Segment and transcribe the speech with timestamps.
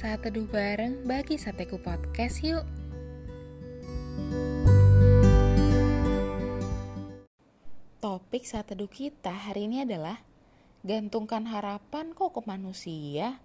[0.00, 2.64] saat teduh bareng bagi Sateku Podcast yuk.
[8.00, 10.24] Topik saat teduh kita hari ini adalah
[10.80, 13.44] Gantungkan harapan kok ke manusia.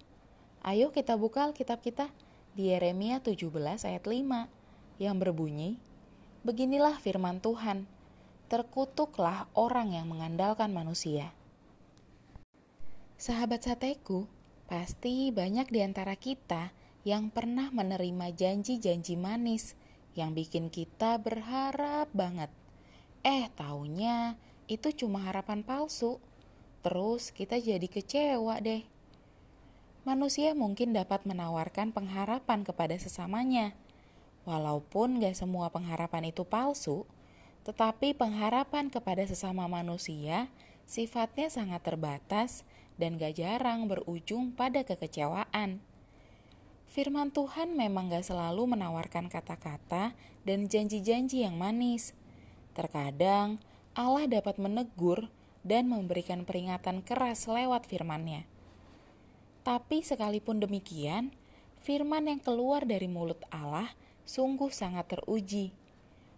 [0.63, 2.07] Ayo kita buka Alkitab kita
[2.55, 3.51] di Yeremia 17
[3.83, 4.47] ayat 5
[5.03, 5.75] yang berbunyi,
[6.47, 7.83] Beginilah firman Tuhan,
[8.47, 11.35] terkutuklah orang yang mengandalkan manusia.
[13.19, 14.31] Sahabat sateku,
[14.65, 16.73] Pasti banyak di antara kita
[17.05, 19.77] yang pernah menerima janji-janji manis
[20.17, 22.49] yang bikin kita berharap banget.
[23.21, 26.17] Eh, taunya itu cuma harapan palsu.
[26.81, 28.81] Terus kita jadi kecewa deh.
[30.05, 33.73] Manusia mungkin dapat menawarkan pengharapan kepada sesamanya.
[34.45, 37.09] Walaupun gak semua pengharapan itu palsu,
[37.65, 40.53] tetapi pengharapan kepada sesama manusia
[40.85, 42.61] sifatnya sangat terbatas
[42.95, 45.83] dan gak jarang berujung pada kekecewaan.
[46.87, 50.15] Firman Tuhan memang gak selalu menawarkan kata-kata
[50.47, 52.15] dan janji-janji yang manis.
[52.71, 53.59] Terkadang
[53.95, 55.27] Allah dapat menegur
[55.65, 58.45] dan memberikan peringatan keras lewat firman-Nya.
[59.65, 61.33] Tapi sekalipun demikian,
[61.81, 63.89] firman yang keluar dari mulut Allah
[64.29, 65.73] sungguh sangat teruji.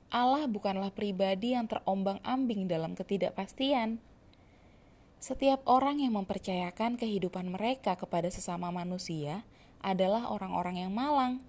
[0.08, 4.00] Allah bukanlah pribadi yang terombang-ambing dalam ketidakpastian.
[5.18, 9.42] Setiap orang yang mempercayakan kehidupan mereka kepada sesama manusia
[9.82, 11.42] adalah orang-orang yang malang.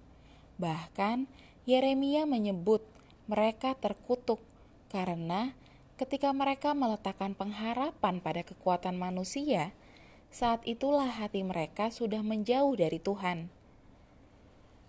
[0.57, 1.29] Bahkan,
[1.69, 2.81] Yeremia menyebut
[3.29, 4.41] mereka terkutuk
[4.89, 5.53] karena
[6.01, 9.69] ketika mereka meletakkan pengharapan pada kekuatan manusia,
[10.33, 13.53] saat itulah hati mereka sudah menjauh dari Tuhan.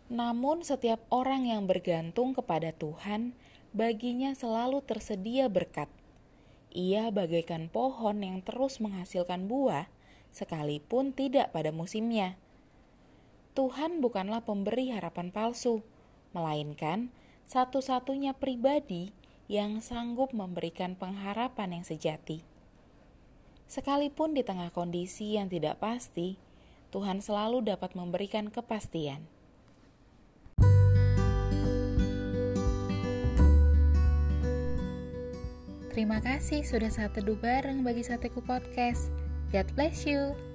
[0.09, 3.37] Namun, setiap orang yang bergantung kepada Tuhan,
[3.77, 5.87] baginya selalu tersedia berkat
[6.71, 9.91] ia bagaikan pohon yang terus menghasilkan buah,
[10.31, 12.39] sekalipun tidak pada musimnya.
[13.59, 15.83] Tuhan bukanlah pemberi harapan palsu,
[16.31, 17.11] melainkan
[17.51, 19.11] satu-satunya pribadi
[19.51, 22.47] yang sanggup memberikan pengharapan yang sejati.
[23.67, 26.39] Sekalipun di tengah kondisi yang tidak pasti,
[26.95, 29.27] Tuhan selalu dapat memberikan kepastian.
[35.91, 39.11] Terima kasih sudah saat teduh bareng bagi Sateku Podcast.
[39.51, 40.50] God bless you.